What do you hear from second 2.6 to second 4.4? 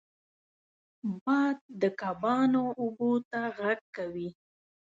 اوبو ته غږ کوي